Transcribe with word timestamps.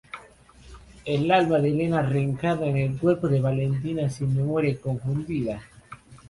El 1.05 1.29
alma 1.29 1.59
de 1.59 1.69
Helena 1.69 2.01
reencarna 2.01 2.65
en 2.65 2.77
el 2.77 2.97
cuerpo 2.97 3.27
de 3.27 3.39
Valentina 3.39 4.09
sin 4.09 4.35
memoria 4.35 4.71
y 4.71 4.77
confundida. 4.77 5.61